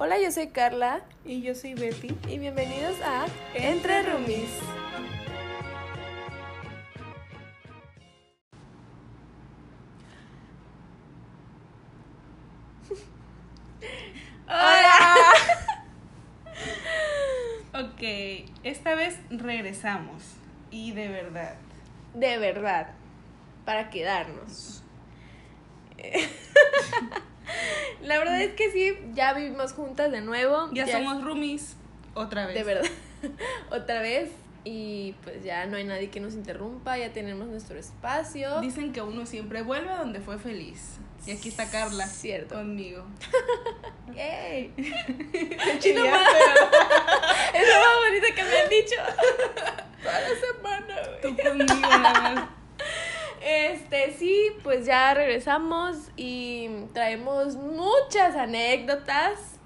[0.00, 2.14] Hola, yo soy Carla Y yo soy Betty.
[2.28, 4.48] y bienvenidos a Entre Roomies.
[14.46, 15.14] ¡Hola!
[17.86, 18.02] ok,
[18.62, 20.36] esta vez regresamos.
[20.70, 21.56] Y de verdad.
[22.14, 22.92] De verdad,
[23.64, 24.84] para quedarnos.
[28.08, 30.70] La verdad es que sí, ya vivimos juntas de nuevo.
[30.72, 31.76] Ya, somos roomies
[32.14, 32.54] otra vez.
[32.54, 32.90] De verdad.
[33.70, 34.30] Otra vez.
[34.64, 38.60] Y pues ya no hay nadie que nos interrumpa, ya tenemos nuestro espacio.
[38.60, 40.96] Dicen que uno siempre vuelve a donde fue feliz.
[41.26, 42.06] Y aquí está Carla.
[42.06, 42.54] Cierto.
[42.54, 43.04] Conmigo.
[44.14, 44.72] ¡Yay!
[45.78, 46.24] Chino Ya,
[47.54, 48.96] Es lo más bonito que me han dicho.
[50.02, 51.20] Toda la semana, güey.
[51.20, 52.57] Tú conmigo, nada más.
[53.42, 59.58] Este, sí, pues ya regresamos y traemos muchas anécdotas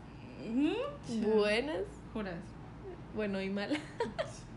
[1.34, 2.34] buenas, Juras.
[3.14, 3.80] bueno y malas,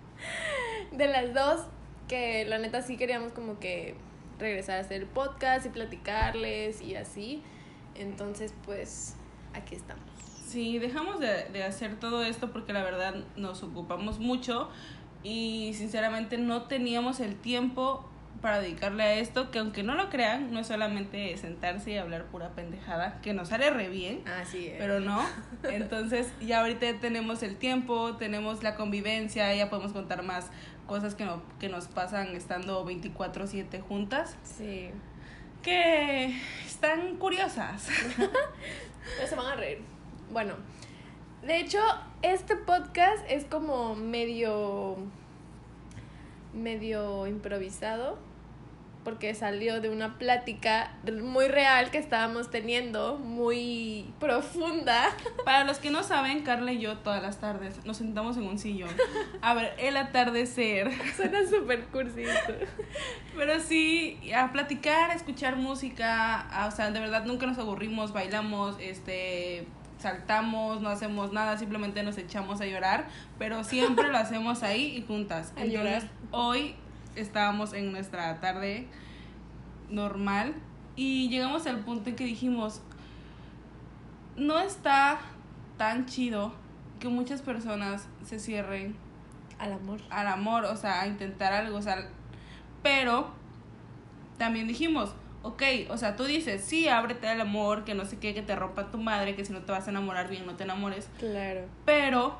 [0.91, 1.67] de las dos,
[2.07, 3.95] que la neta sí queríamos como que
[4.39, 7.41] regresar a hacer el podcast y platicarles y así.
[7.95, 9.15] Entonces, pues,
[9.53, 10.03] aquí estamos.
[10.45, 14.69] Sí, dejamos de, de hacer todo esto porque la verdad nos ocupamos mucho
[15.23, 18.09] y sinceramente no teníamos el tiempo
[18.41, 22.25] para dedicarle a esto, que aunque no lo crean, no es solamente sentarse y hablar
[22.25, 24.75] pura pendejada, que nos sale re bien, Así es.
[24.77, 25.25] pero no.
[25.63, 30.51] Entonces ya ahorita tenemos el tiempo, tenemos la convivencia, ya podemos contar más
[30.85, 34.91] cosas que, no, que nos pasan estando 24/7 juntas, Sí.
[35.63, 37.87] que están curiosas.
[39.27, 39.81] Se van a reír.
[40.31, 40.53] Bueno,
[41.43, 41.79] de hecho,
[42.21, 44.97] este podcast es como medio.
[46.55, 48.17] Medio improvisado.
[49.03, 55.09] Porque salió de una plática muy real que estábamos teniendo, muy profunda.
[55.45, 58.57] Para los que no saben, Carla y yo todas las tardes nos sentamos en un
[58.57, 58.89] sillón
[59.43, 60.89] a ver el atardecer.
[61.15, 62.53] Suena súper cursi esto.
[63.37, 68.11] Pero sí, a platicar, a escuchar música, a- o sea, de verdad nunca nos aburrimos,
[68.11, 69.67] bailamos, este
[70.05, 73.07] saltamos, no hacemos nada, simplemente nos echamos a llorar,
[73.39, 75.51] pero siempre lo hacemos ahí y juntas.
[75.57, 76.03] A llorar.
[76.29, 76.75] hoy
[77.15, 78.87] estábamos en nuestra tarde
[79.89, 80.53] normal
[80.95, 82.83] y llegamos al punto en que dijimos,
[84.37, 85.17] no está
[85.75, 86.53] tan chido
[86.99, 88.95] que muchas personas se cierren
[89.57, 90.01] Al amor.
[90.11, 92.09] al amor, o sea, a intentar algo, o sea,
[92.83, 93.31] pero
[94.37, 95.15] también dijimos,
[95.45, 98.55] ok, o sea, tú dices, sí, ábrete al amor, que no sé qué, que te
[98.55, 101.61] rompa tu madre, que si no te vas a enamorar bien, no te enamores, Claro.
[101.85, 102.37] pero,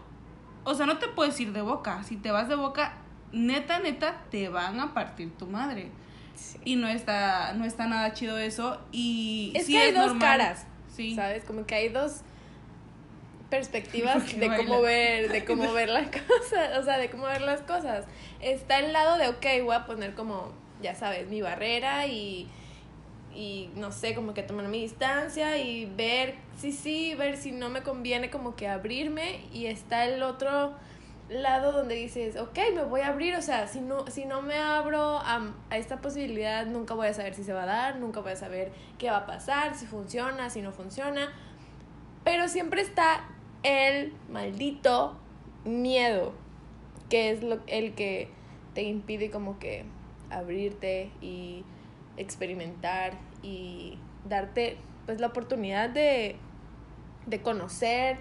[0.64, 2.94] o sea, no te puedes ir de boca, si te vas de boca,
[3.32, 5.92] neta, neta, te van a partir tu madre.
[6.36, 6.58] Sí.
[6.66, 10.20] Y no está, no está nada chido eso, y Es sí que hay dos normal.
[10.22, 10.68] caras.
[10.94, 11.14] Sí.
[11.16, 11.44] ¿Sabes?
[11.46, 12.22] Como que hay dos
[13.50, 14.66] perspectivas Porque de baila.
[14.66, 18.06] cómo ver, de cómo ver las cosas, o sea, de cómo ver las cosas.
[18.42, 20.52] Está el lado de, ok, voy a poner como,
[20.82, 22.50] ya sabes, mi barrera y,
[23.36, 27.70] y no sé, como que tomar mi distancia y ver, sí, sí, ver si no
[27.70, 30.74] me conviene como que abrirme y está el otro
[31.30, 34.58] lado donde dices, ok, me voy a abrir, o sea, si no, si no me
[34.58, 38.22] abro a, a esta posibilidad, nunca voy a saber si se va a dar, nunca
[38.22, 41.34] voy a saber qué va a pasar, si funciona, si no funciona,
[42.24, 43.26] pero siempre está
[43.64, 45.18] el maldito
[45.66, 46.34] miedo,
[47.10, 48.30] que es lo, el que
[48.74, 49.86] te impide como que
[50.30, 51.64] abrirte y
[52.18, 56.38] experimentar y darte pues la oportunidad de,
[57.28, 58.18] de conocer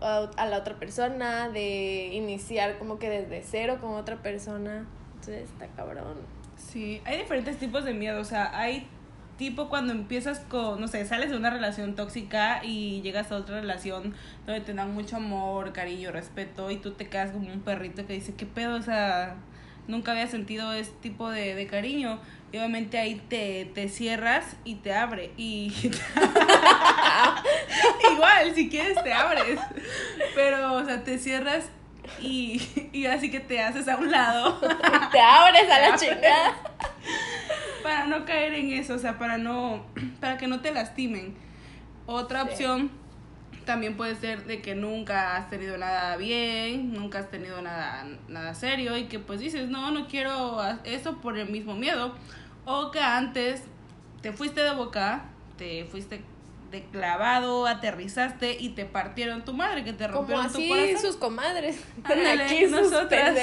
[0.00, 4.86] a, la otra persona, de iniciar como que desde cero con otra persona.
[5.14, 6.18] Entonces está cabrón.
[6.56, 8.86] Sí, hay diferentes tipos de miedo, o sea, hay
[9.38, 13.60] tipo cuando empiezas con, no sé, sales de una relación tóxica y llegas a otra
[13.60, 14.14] relación
[14.46, 18.12] donde te dan mucho amor, cariño, respeto y tú te quedas como un perrito que
[18.12, 18.76] dice, ¿qué pedo?
[18.76, 19.36] O sea,
[19.88, 22.20] nunca había sentido este tipo de, de cariño.
[22.54, 25.32] Y obviamente ahí te, te cierras y te abre.
[25.36, 25.72] Y
[28.12, 29.58] igual, si quieres te abres.
[30.36, 31.64] Pero, o sea, te cierras
[32.20, 32.62] y,
[32.92, 34.60] y así que te haces a un lado.
[35.10, 36.54] te abres a la chingada.
[37.82, 39.84] para no caer en eso, o sea, para no
[40.20, 41.34] para que no te lastimen.
[42.06, 42.48] Otra Sí.
[42.50, 42.90] opción
[43.64, 48.54] también puede ser de que nunca has tenido nada bien, nunca has tenido nada nada
[48.54, 52.14] serio y que pues dices, "No, no quiero eso por el mismo miedo."
[52.66, 53.62] O que antes
[54.22, 55.24] te fuiste de boca,
[55.58, 56.22] te fuiste
[56.70, 60.98] de clavado, aterrizaste y te partieron tu madre, que te Como rompieron tu así corazón.
[61.00, 61.84] sus comadres.
[62.04, 63.38] Ándale, Aquí nosotras.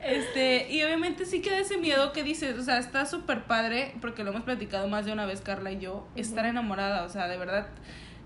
[0.00, 4.24] Este, y obviamente sí queda ese miedo que dices, o sea, está súper padre, porque
[4.24, 7.38] lo hemos platicado más de una vez Carla y yo, estar enamorada, o sea, de
[7.38, 7.68] verdad,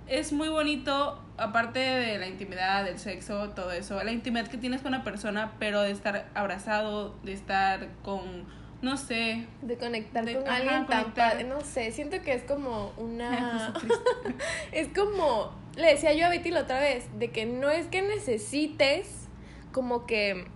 [0.07, 4.81] es muy bonito, aparte de la intimidad, del sexo, todo eso, la intimidad que tienes
[4.81, 8.47] con una persona, pero de estar abrazado, de estar con,
[8.83, 9.47] no sé.
[9.63, 11.31] De conectar De- con ajá, alguien tan conectar.
[11.33, 11.45] padre.
[11.45, 13.73] No sé, siento que es como una.
[14.73, 15.53] Es como.
[15.77, 19.29] Le decía yo a Betty la otra vez, de que no es que necesites
[19.73, 20.47] como que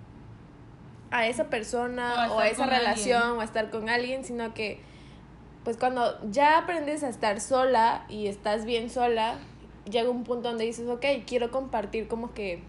[1.11, 3.39] a esa persona O o a esa relación alguien.
[3.39, 4.81] o a estar con alguien, sino que
[5.65, 9.35] pues cuando ya aprendes a estar sola y estás bien sola,
[9.91, 12.63] llega un punto donde dices, ok, quiero compartir como que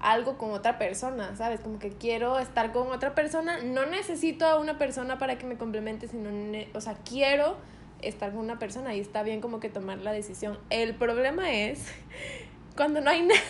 [0.00, 1.60] algo con otra persona, ¿sabes?
[1.60, 5.56] Como que quiero estar con otra persona, no necesito a una persona para que me
[5.56, 6.30] complemente, sino,
[6.74, 7.56] o sea, quiero
[8.02, 10.58] estar con una persona y está bien como que tomar la decisión.
[10.70, 11.86] El problema es
[12.76, 13.40] cuando no hay nada,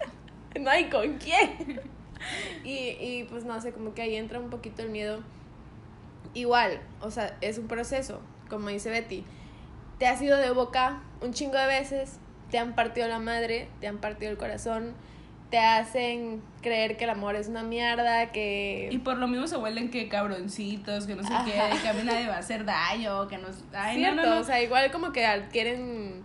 [0.60, 1.80] no hay con quién.
[2.64, 5.20] Y, y pues no sé, como que ahí entra un poquito el miedo.
[6.34, 9.24] Igual, o sea, es un proceso, como dice Betty.
[9.98, 12.18] Te has ido de boca un chingo de veces,
[12.50, 14.94] te han partido la madre, te han partido el corazón,
[15.50, 18.88] te hacen creer que el amor es una mierda, que...
[18.90, 21.44] Y por lo mismo se vuelven que cabroncitos, que no sé Ajá.
[21.44, 23.62] qué, que a mí nadie va a hacer daño, que nos...
[23.72, 24.40] Ay, no, Cierto, no, no.
[24.40, 26.22] o sea, igual como que adquieren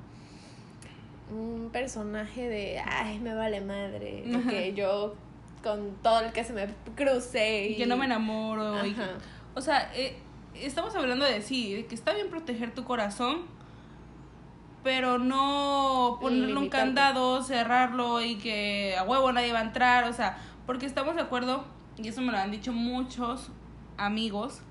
[1.32, 4.50] un personaje de, ay, me vale madre, Ajá.
[4.50, 5.16] que yo
[5.64, 8.84] con todo el que se me cruce y, que no me enamoro.
[8.86, 9.12] y que- Ajá.
[9.54, 10.16] o sea, eh,
[10.56, 13.44] estamos hablando de sí, de que está bien proteger tu corazón,
[14.84, 20.14] pero no ponerle un candado, cerrarlo y que a huevo nadie va a entrar, o
[20.14, 21.66] sea, porque estamos de acuerdo,
[21.98, 23.52] y eso me lo han dicho muchos
[23.98, 24.62] amigos,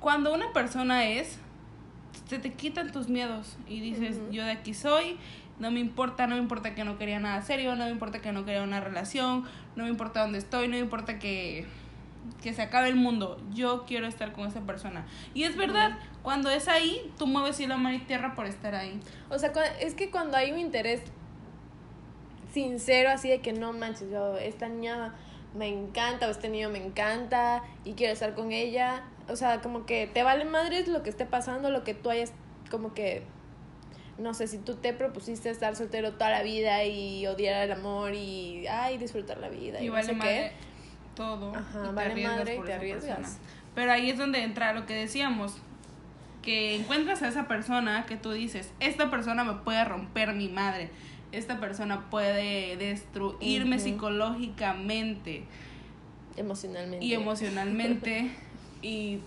[0.00, 1.38] cuando una persona es,
[2.26, 5.18] se te quitan tus miedos y dices, yo de aquí soy,
[5.58, 8.32] no me importa, no me importa que no quería nada serio, no me importa que
[8.32, 9.44] no quería una relación,
[9.76, 11.66] no me importa dónde estoy, no me importa que,
[12.42, 15.06] que se acabe el mundo, yo quiero estar con esa persona.
[15.32, 19.00] Y es verdad, cuando es ahí, tú mueves cielo, mar y tierra por estar ahí.
[19.30, 21.02] O sea, es que cuando hay un interés
[22.52, 25.14] sincero, así de que no manches, yo, esta niña
[25.54, 29.04] me encanta, o este niño me encanta y quiero estar con ella.
[29.28, 32.32] O sea, como que te vale madres lo que esté pasando, lo que tú hayas,
[32.70, 33.22] como que,
[34.18, 38.14] no sé, si tú te propusiste estar soltero toda la vida y odiar el amor
[38.14, 40.73] y, ay, disfrutar la vida y, Y no vale sé madre qué.
[41.14, 41.54] Todo.
[41.54, 43.16] Ajá, y te vale arriesgas madre y por te esa arriesgas.
[43.16, 43.38] persona.
[43.74, 45.56] Pero ahí es donde entra lo que decíamos.
[46.42, 50.90] Que encuentras a esa persona que tú dices, esta persona me puede romper mi madre.
[51.32, 53.84] Esta persona puede destruirme Ujú.
[53.84, 55.44] psicológicamente
[56.36, 57.04] Emocionalmente.
[57.04, 58.30] y emocionalmente
[58.82, 59.20] y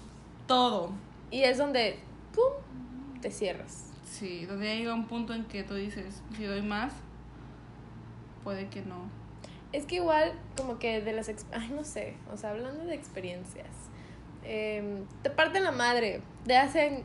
[0.45, 0.91] todo.
[1.31, 1.97] Y es donde,
[2.35, 3.85] pum, te cierras.
[4.05, 6.93] Sí, donde llega un punto en que tú dices, si doy más,
[8.43, 9.09] puede que no.
[9.73, 11.29] Es que igual, como que de las...
[11.51, 13.67] Ay, no sé, o sea, hablando de experiencias,
[14.43, 17.03] em, te parten la madre, te hacen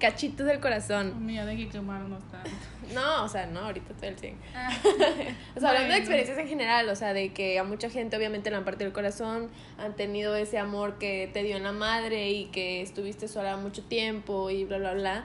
[0.00, 1.24] cachitos del corazón.
[1.24, 2.50] Mira, de que quemarnos tanto.
[2.92, 4.38] No, o sea, no, ahorita estoy al 100.
[4.54, 4.70] Ah,
[5.56, 8.50] O sea, hablando de experiencias en general, o sea, de que a mucha gente obviamente
[8.50, 12.30] le han partido el corazón, han tenido ese amor que te dio en la madre
[12.30, 15.24] y que estuviste sola mucho tiempo y bla, bla, bla.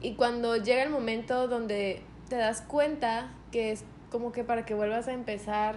[0.00, 4.74] Y cuando llega el momento donde te das cuenta que es como que para que
[4.74, 5.76] vuelvas a empezar,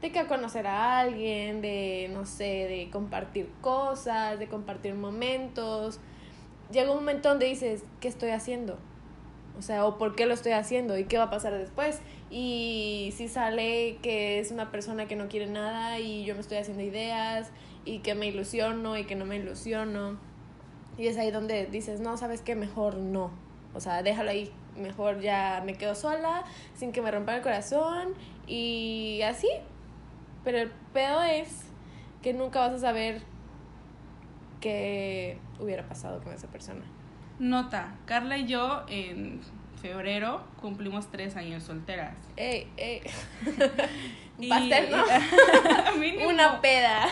[0.00, 6.00] de que conocer a alguien, de, no sé, de compartir cosas, de compartir momentos,
[6.70, 8.78] llega un momento donde dices, ¿qué estoy haciendo?
[9.58, 12.00] O sea, o por qué lo estoy haciendo y qué va a pasar después.
[12.30, 16.58] Y si sale que es una persona que no quiere nada y yo me estoy
[16.58, 17.50] haciendo ideas
[17.84, 20.18] y que me ilusiono y que no me ilusiono.
[20.98, 23.30] Y es ahí donde dices, no, sabes qué, mejor no.
[23.74, 24.50] O sea, déjalo ahí.
[24.76, 28.12] Mejor ya me quedo sola, sin que me rompa el corazón
[28.46, 29.48] y así.
[30.46, 31.64] Pero el pedo es
[32.22, 33.20] que nunca vas a saber
[34.60, 36.84] qué hubiera pasado con esa persona.
[37.40, 39.40] Nota, Carla y yo en
[39.82, 42.14] febrero cumplimos tres años solteras.
[42.36, 43.00] Ey, ey.
[44.38, 46.28] Y- Pastel, ¿no?
[46.28, 47.08] Una peda.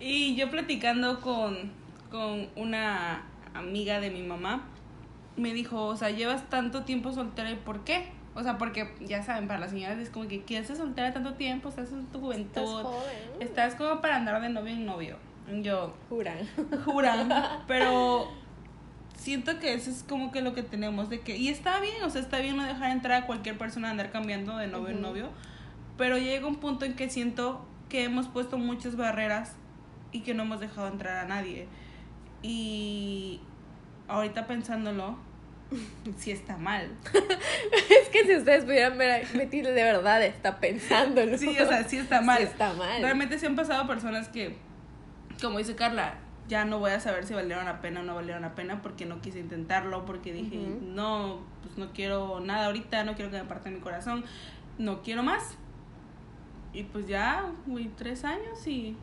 [0.00, 1.72] Y yo platicando con,
[2.10, 4.64] con una amiga de mi mamá,
[5.36, 8.15] me dijo, o sea, llevas tanto tiempo soltera y ¿por qué?
[8.36, 11.70] O sea, porque ya saben, para las señoras es como que quieres soltera tanto tiempo,
[11.70, 13.16] estás en tu juventud, Estás joven.
[13.40, 15.16] estás como para andar de novio en novio.
[15.62, 16.38] Yo, Juran.
[16.84, 17.28] juran,
[17.66, 18.28] pero
[19.16, 22.10] siento que eso es como que lo que tenemos de que y está bien, o
[22.10, 24.96] sea, está bien no dejar entrar a cualquier persona a andar cambiando de novio en
[24.96, 25.02] Ujú.
[25.06, 25.28] novio,
[25.96, 29.54] pero llega un punto en que siento que hemos puesto muchas barreras
[30.12, 31.68] y que no hemos dejado entrar a nadie.
[32.42, 33.40] Y
[34.08, 35.16] ahorita pensándolo,
[36.18, 36.90] sí está mal.
[37.90, 41.22] Es que si ustedes pudieran ver Betty, de verdad está pensando.
[41.36, 42.38] Sí, o sea, sí está mal.
[42.38, 43.02] Sí está mal.
[43.02, 44.56] Realmente sí han pasado personas que,
[45.40, 46.14] como dice Carla,
[46.48, 49.04] ya no voy a saber si valieron la pena o no valieron la pena porque
[49.04, 53.44] no quise intentarlo, porque dije, no, pues no quiero nada ahorita, no quiero que me
[53.44, 54.24] parte mi corazón,
[54.78, 55.56] no quiero más.
[56.72, 58.96] Y pues ya, güey, tres años y...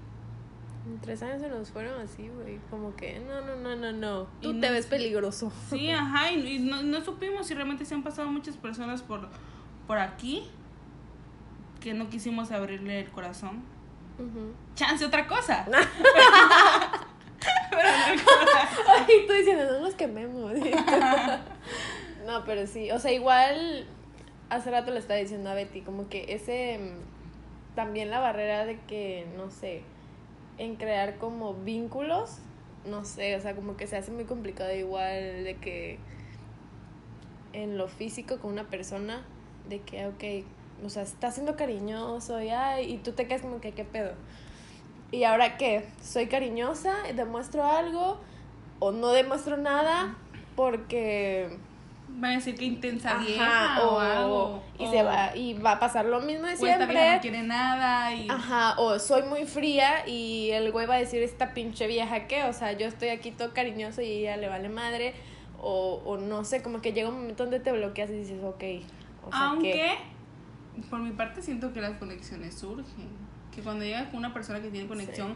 [1.01, 2.59] Tres años se nos fueron así, güey.
[2.69, 4.27] Como que, no, no, no, no, no.
[4.41, 5.51] Tú Y te no ves peligroso.
[5.69, 9.29] Sí, ajá, y, no, no supimos si realmente se han pasado muchas personas por,
[9.87, 10.49] por aquí
[11.79, 13.63] que no quisimos abrirle el corazón.
[14.75, 15.65] Chance otra cosa.
[18.87, 20.53] Ay, tú diciendo, no nos quememos.
[22.25, 23.87] no, pero sí, o sea, igual
[24.49, 28.79] hace rato le estaba diciendo a Betty, como que ese, mm, también la barrera de
[28.81, 29.83] que, no sé,
[30.57, 32.39] en crear como vínculos,
[32.85, 35.99] no sé, o sea, como que se hace muy complicado igual de que
[37.53, 39.23] en lo físico con una persona,
[39.69, 43.61] de que, ok, o sea, está siendo cariñoso y, ay, y tú te quedas como
[43.61, 44.13] que, ¿qué pedo?
[45.11, 45.85] ¿Y ahora qué?
[46.01, 46.95] ¿Soy cariñosa?
[47.15, 48.19] ¿Demuestro algo?
[48.79, 50.17] ¿O no demuestro nada?
[50.55, 51.57] Porque...
[52.15, 54.63] Van a decir que intensa Ajá, vieja o, o, algo.
[54.79, 57.15] y o- se va y va a pasar lo mismo de o esta vieja siempre.
[57.15, 58.29] no quiere nada y...
[58.29, 62.43] Ajá, o soy muy fría y el güey va a decir esta pinche vieja que,
[62.43, 65.13] o sea, yo estoy aquí todo cariñoso y ella le vale madre,
[65.59, 68.63] o, o no sé, como que llega un momento donde te bloqueas y dices, ok,
[69.25, 69.97] o sea, Aunque, que
[70.89, 73.07] por mi parte, siento que las conexiones surgen.
[73.53, 75.35] Que cuando llegas con una persona que tiene conexión,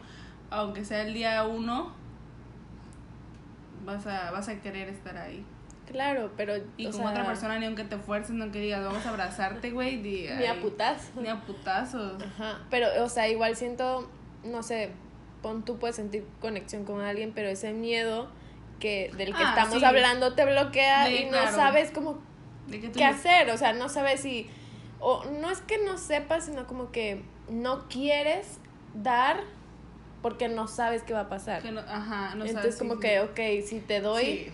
[0.49, 1.91] aunque sea el día uno,
[3.85, 5.45] vas a, vas a querer estar ahí.
[5.91, 9.05] Claro, pero Y con sea, otra persona, ni aunque te fuerces, ni aunque digas, vamos
[9.05, 11.21] a abrazarte, güey, di, ni a ay, putazo.
[11.21, 12.21] Ni a putazos.
[12.21, 14.09] Ajá, pero, o sea, igual siento,
[14.43, 14.91] no sé,
[15.41, 18.29] pon tú puedes sentir conexión con alguien, pero ese miedo
[18.79, 19.85] que del que Ah, estamos sí.
[19.85, 21.55] hablando te bloquea y no claro.
[21.55, 22.19] sabes cómo
[22.93, 24.49] qué hacer, o sea, no sabes si,
[24.99, 28.59] o no es que no sepas, sino como que no quieres
[28.93, 29.37] dar
[30.21, 31.61] porque no sabes qué va a pasar.
[31.61, 34.51] que no- ajá, no Entonces sabes como que, ok, si te doy, Sí.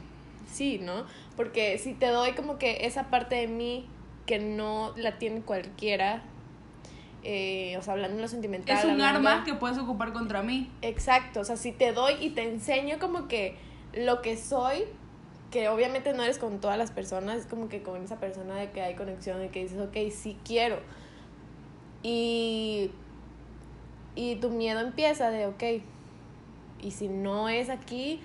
[0.48, 1.06] Sí, ¿no?
[1.36, 3.88] Porque si te doy como que esa parte de mí
[4.26, 6.24] que no la tiene cualquiera,
[7.24, 8.78] eh, o sea, hablando en lo sentimental.
[8.78, 10.70] Es un hablando- arma que puedes ocupar contra mí.
[10.82, 13.56] Exacto, o sea, si te doy y te enseño como que
[13.94, 14.84] lo que soy,
[15.52, 18.72] que obviamente no eres con todas las personas, es como que con esa persona de
[18.72, 20.80] que hay conexión, de que dices, ok, sí quiero.
[22.02, 22.92] Y,
[24.16, 25.64] y tu miedo empieza de, ok,
[26.82, 28.20] y si no es aquí,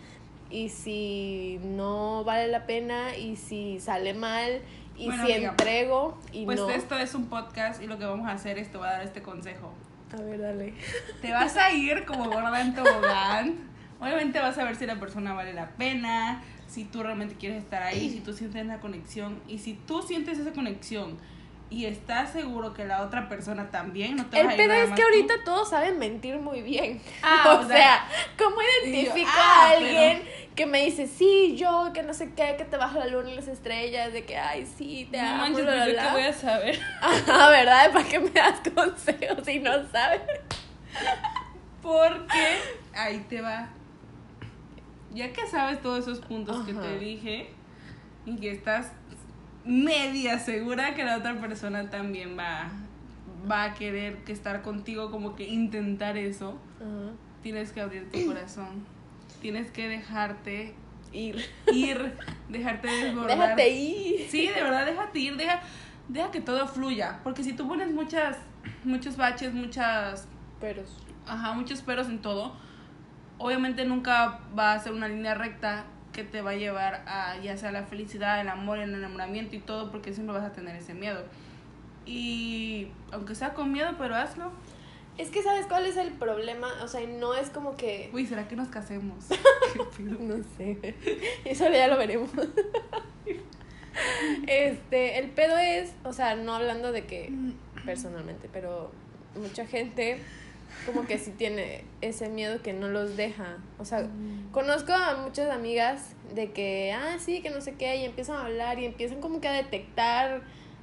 [0.50, 4.61] y si no vale la pena, y si sale mal,
[4.97, 6.71] y Bueno, si amiga, entrego, y Pues no.
[6.71, 9.02] esto es un podcast y lo que vamos a hacer es te voy a dar
[9.02, 9.73] este consejo.
[10.12, 10.75] A ver, dale.
[11.21, 13.69] Te vas a ir como gorda en tobogán.
[14.00, 17.83] Obviamente vas a ver si la persona vale la pena, si tú realmente quieres estar
[17.83, 19.40] ahí, si tú sientes la conexión.
[19.49, 21.19] Y si tú sientes esa conexión
[21.71, 25.03] y estás seguro que la otra persona también, no te El pedo es que tú.
[25.03, 27.01] ahorita todos saben mentir muy bien.
[27.23, 28.09] Ah, o, o sea, sea,
[28.39, 30.23] ¿cómo y yo, identifico ah, a alguien
[30.55, 33.35] que me dice, sí, yo, que no sé qué, que te bajo la luna y
[33.37, 36.03] las estrellas, de que, ay, sí, te No amo, manches, bla, bla, pues yo bla"?
[36.03, 36.81] qué voy a saber.
[37.03, 37.93] Ajá, ¿verdad?
[37.93, 40.23] ¿Para qué me das consejos si no sabes?
[41.83, 42.59] Porque
[42.95, 43.69] ahí te va.
[45.13, 46.83] Ya que sabes todos esos puntos que Ajá.
[46.83, 47.51] te dije
[48.27, 48.93] y que estás
[49.69, 52.71] media segura que la otra persona también va,
[53.49, 56.59] va a querer que estar contigo, como que intentar eso,
[57.43, 58.85] tienes que abrir tu corazón.
[59.43, 60.75] Tienes que dejarte
[61.13, 61.37] Ir.
[61.73, 62.15] ir,
[62.49, 63.39] dejarte desbordar.
[63.39, 64.27] Déjate ir.
[64.29, 65.61] Sí, de verdad, déjate ir, deja,
[66.09, 67.21] deja que todo fluya.
[67.23, 68.39] Porque si tú pones muchas,
[68.85, 70.27] muchos baches, muchas
[70.61, 70.83] Pero.
[71.27, 72.57] ajá, muchos peros en todo,
[73.39, 77.57] obviamente nunca va a ser una línea recta que te va a llevar a ya
[77.57, 80.95] sea la felicidad, el amor, el enamoramiento y todo, porque siempre vas a tener ese
[80.95, 81.23] miedo.
[82.07, 84.50] Y aunque sea con miedo, pero hazlo.
[85.19, 86.69] Es que, ¿sabes cuál es el problema?
[86.83, 88.09] O sea, no es como que.
[88.12, 89.27] Uy, ¿será que nos casemos?
[89.99, 90.95] No sé.
[91.45, 92.31] Eso ya lo veremos.
[94.47, 97.33] Este, el pedo es, o sea, no hablando de que
[97.85, 98.93] personalmente, pero
[99.35, 100.21] mucha gente
[100.87, 103.59] como que sí tiene ese miedo que no los deja.
[103.79, 104.07] O sea,
[104.53, 108.47] conozco a muchas amigas de que, ah, sí, que no sé qué, y empiezan a
[108.47, 110.43] hablar y empiezan como que a detectar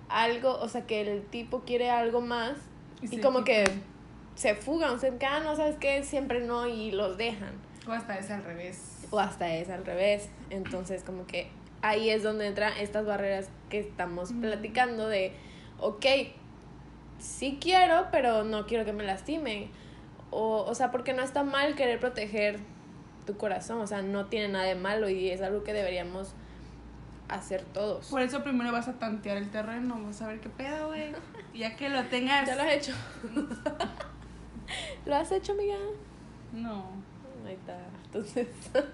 [0.09, 2.57] algo, o sea, que el tipo quiere algo más
[3.01, 3.63] y, se como que
[4.35, 7.53] se fugan, o sea, que, ah, no, sabes qué, siempre no y los dejan
[7.87, 9.07] O hasta es al revés.
[9.11, 10.29] o hasta es al revés.
[10.49, 11.47] Entonces, como que
[11.81, 14.41] ahí es donde entran estas barreras que estamos Mm.
[14.41, 15.31] platicando de,
[15.79, 16.05] ok,
[17.19, 19.69] sí quiero, pero no quiero que me lastimen.
[20.31, 22.59] O, o sea, porque no está mal querer proteger
[23.25, 26.33] tu corazón, o sea, no tiene nada de malo y es algo que deberíamos
[27.27, 28.07] hacer todos.
[28.09, 31.11] Por eso primero vas a tantear el terreno, vas a ver qué pedo, güey.
[31.55, 32.45] Ya que lo tengas.
[32.47, 32.91] ¿Ya lo has hecho?
[35.05, 35.77] ¿Lo has hecho, amiga?
[36.51, 36.85] No.
[37.45, 37.77] Ahí está.
[38.05, 38.47] Entonces.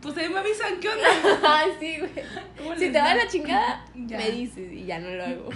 [0.00, 1.06] Pues ahí me avisan, ¿qué onda?
[1.46, 2.10] Ay, sí, güey.
[2.58, 3.14] ¿Cómo Si te va va?
[3.16, 4.16] la chingada, Ya.
[4.18, 5.48] me dices y ya no lo hago.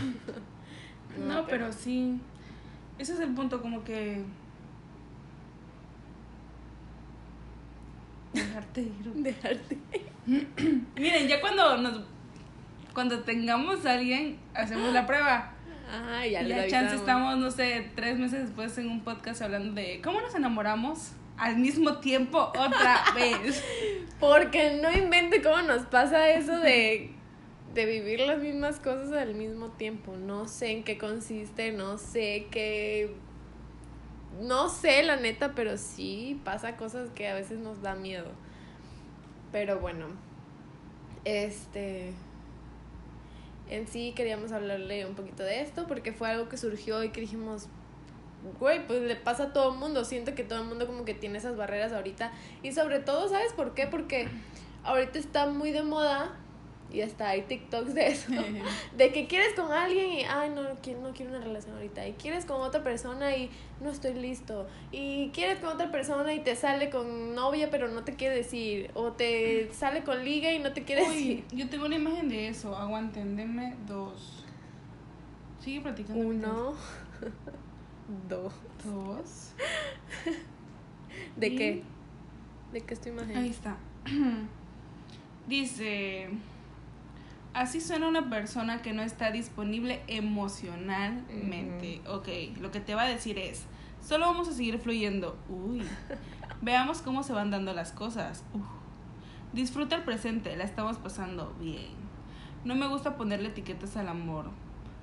[1.16, 2.20] No, pero sí.
[2.98, 4.24] Ese es el punto, como que.
[8.32, 9.12] Dejarte ir.
[9.14, 9.78] Dejarte.
[10.96, 12.02] Miren, ya cuando nos.
[12.92, 15.52] Cuando tengamos a alguien, hacemos la prueba.
[15.90, 19.72] Ah, ya y ya chance estamos, no sé, tres meses después en un podcast hablando
[19.72, 23.64] de cómo nos enamoramos al mismo tiempo otra vez.
[24.20, 27.14] Porque no invente cómo nos pasa eso de,
[27.74, 30.16] de vivir las mismas cosas al mismo tiempo.
[30.16, 33.14] No sé en qué consiste, no sé qué.
[34.40, 38.30] No sé, la neta, pero sí pasa cosas que a veces nos da miedo.
[39.52, 40.06] Pero bueno,
[41.24, 42.12] este.
[43.70, 47.20] En sí queríamos hablarle un poquito de esto porque fue algo que surgió y que
[47.20, 47.68] dijimos,
[48.58, 50.04] güey, pues le pasa a todo el mundo.
[50.04, 52.32] Siento que todo el mundo como que tiene esas barreras ahorita.
[52.62, 53.86] Y sobre todo, ¿sabes por qué?
[53.86, 54.28] Porque
[54.84, 56.34] ahorita está muy de moda
[56.90, 58.32] y hasta hay TikToks de eso.
[58.96, 62.06] De que quieres con alguien y, ay, no, quiero, no quiero una relación ahorita.
[62.08, 64.66] Y quieres con otra persona y no estoy listo.
[64.90, 68.90] Y quieres con otra persona y te sale con novia pero no te quiere decir.
[68.94, 71.44] O te sale con liga y no te quiere Uy, decir.
[71.52, 72.74] yo tengo una imagen de eso.
[72.76, 74.44] Aguanten, denme dos.
[75.60, 76.24] Sigue platicando.
[76.26, 76.74] Uno,
[78.28, 78.54] dos.
[78.84, 79.52] Dos.
[81.36, 81.82] ¿De Y- qué?
[82.72, 83.36] ¿De qué es tu imagen?
[83.36, 83.76] Ahí está.
[85.46, 86.28] Dice,
[87.54, 92.00] así suena una persona que no está disponible emocionalmente.
[92.08, 92.28] Ok,
[92.60, 93.64] lo que te va a decir es,
[94.06, 95.36] solo vamos a seguir fluyendo.
[95.48, 95.82] Uy,
[96.62, 98.44] veamos cómo se van dando las cosas.
[98.54, 98.62] Uf.
[99.52, 101.96] Disfruta el presente, la estamos pasando bien.
[102.64, 104.50] No me gusta ponerle etiquetas al amor.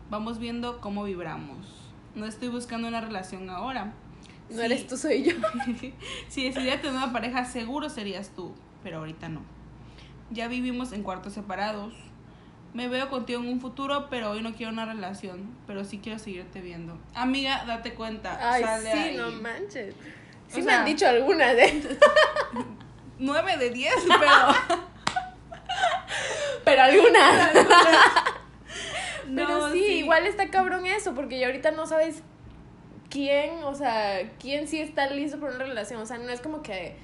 [0.10, 1.92] Vamos viendo cómo vibramos.
[2.14, 3.94] No estoy buscando una relación ahora.
[4.50, 4.62] No Sí.
[4.62, 5.34] eres tú, soy yo.
[6.30, 9.42] si decidiera tener una pareja, seguro serías tú, pero ahorita no.
[10.30, 11.94] Ya vivimos en cuartos separados.
[12.76, 16.20] Me veo contigo en un futuro, pero hoy no quiero una relación, pero sí quiero
[16.20, 17.00] seguirte viendo.
[17.16, 18.38] Amiga, date cuenta.
[18.54, 19.18] Ay, sale sí, ahí.
[19.18, 19.96] no manches.
[20.50, 21.98] Sí O me sea- han dicho algunas, ¿eh?
[23.18, 24.86] Nueve de diez, pero.
[26.66, 27.50] Pero algunas.
[29.36, 32.24] Pero No, sí, igual está cabrón eso, porque ya ahorita no sabes
[33.10, 36.02] quién, o sea, quién sí está listo para una relación.
[36.02, 36.96] O sea, no es como que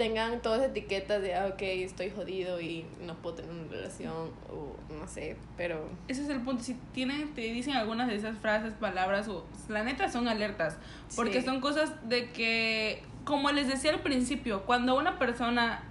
[0.00, 4.74] tengan todas etiquetas de, ah, ok, estoy jodido y no puedo tener una relación, o
[4.98, 5.90] no sé, pero...
[6.08, 6.64] Ese es el punto.
[6.64, 10.78] Si tienen, te dicen algunas de esas frases, palabras, o la neta son alertas.
[11.16, 11.46] Porque Sí.
[11.46, 15.82] son cosas de que, como les decía al principio, cuando una persona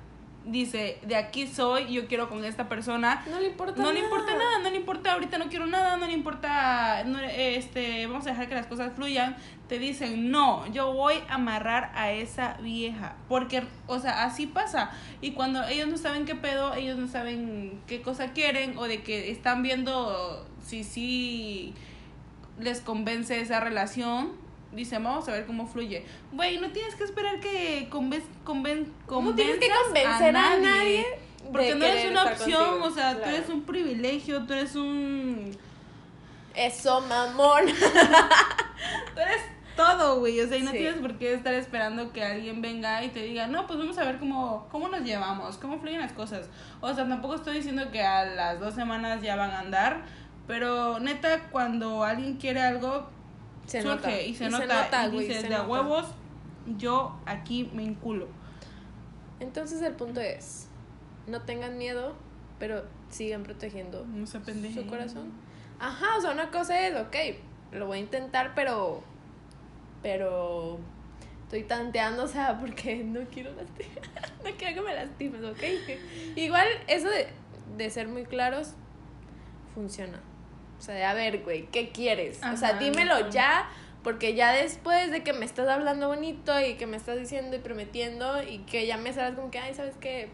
[0.52, 4.36] dice, de aquí soy, yo quiero con esta persona, No le importa no le importa
[4.36, 8.32] nada, no le importa, ahorita no quiero nada, no le importa, no, este, vamos a
[8.32, 13.16] dejar que las cosas fluyan, te dicen, no, yo voy a amarrar a esa vieja,
[13.28, 17.80] porque, o sea, así pasa, y cuando ellos no saben qué pedo, ellos no saben
[17.88, 21.74] qué cosa quieren, o de que están viendo si sí
[22.60, 26.06] les convence esa relación, dicen, vamos a ver cómo fluye.
[26.32, 31.06] Güey, no tienes que esperar que conven, conven, No tienes que convencer a nadie
[31.52, 35.58] porque no eres una opción, contigo, o sea, tú eres un privilegio, tú eres un...
[36.56, 37.66] Eso, mamón.
[39.14, 39.42] Tú eres
[39.76, 40.78] todo, güey, o sea, y no Sí.
[40.78, 44.04] tienes por qué estar esperando que alguien venga y te diga, no, pues vamos a
[44.04, 46.50] ver cómo, cómo nos llevamos, cómo fluyen las cosas.
[46.82, 50.04] O sea, tampoco estoy diciendo que a las dos semanas ya van a andar,
[50.48, 53.10] pero neta, cuando alguien quiere algo,
[53.70, 54.22] Se surge nota.
[54.22, 55.70] y se nota, y dices, se de a nota.
[55.70, 56.06] huevos,
[56.78, 58.28] yo aquí me inculo.
[59.40, 60.68] Entonces el punto es,
[61.28, 62.16] no tengan miedo,
[62.58, 64.84] pero sigan protegiendo No se pendejen.
[64.84, 65.32] su corazón.
[65.80, 67.16] Ajá, o sea, una cosa es, ok,
[67.72, 69.02] lo voy a intentar, pero,
[70.04, 70.80] pero
[71.44, 74.10] estoy tanteando, o sea, porque no quiero lastimar,
[74.44, 75.64] no quiero que me lastimes, ok.
[76.36, 77.28] Igual eso de,
[77.78, 78.74] de ser muy claros
[79.74, 80.20] funciona.
[80.80, 82.39] O sea, de a ver, güey, ¿qué quieres?
[82.42, 83.30] o sea, dímelo ajá.
[83.30, 83.70] ya,
[84.02, 87.60] porque ya después de que me estás hablando bonito y que me estás diciendo y
[87.60, 90.30] prometiendo y que ya me sabes como que, ay, ¿sabes qué?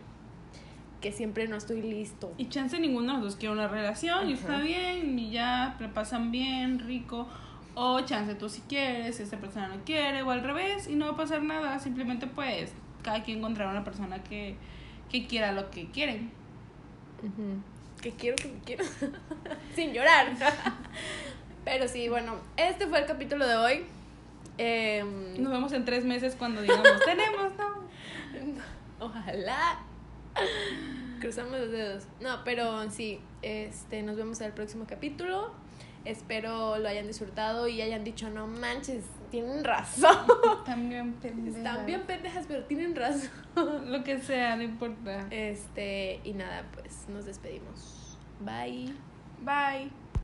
[1.02, 2.32] Que siempre no estoy listo.
[2.38, 5.94] Y chance ninguno de los dos quiere una relación y está bien, y ya la
[5.94, 7.28] pasan bien, rico.
[7.74, 11.14] O chance tú si quieres, esta persona no quiere, o al revés, y no va
[11.14, 11.78] a pasar nada.
[11.80, 14.56] Simplemente pues cada quien encontrará una persona que,
[15.10, 16.32] que quiera lo que quieren.
[17.24, 17.75] Ujú.
[18.06, 18.86] Que quiero que me quiero.
[19.76, 20.32] Sin llorar.
[21.64, 23.86] Pero sí, bueno, este fue el capítulo de hoy.
[24.60, 27.84] Em, Nos vemos en tres meses cuando digamos, tenemos, ¿no?
[29.08, 29.80] Ojalá.
[31.20, 32.04] Cruzamos los dedos.
[32.22, 35.52] No, pero sí, este, nos vemos en el próximo capítulo.
[36.04, 39.06] Espero lo hayan disfrutado y hayan dicho, no manches,
[39.36, 40.16] tienen razón.
[40.60, 41.58] Están bien pendejas.
[41.58, 43.30] Están bien pendejas, pero tienen razón.
[43.92, 45.28] Lo que sea, no importa.
[45.30, 48.18] Este, y nada, pues nos despedimos.
[48.40, 48.94] Bye.
[49.42, 50.05] Bye.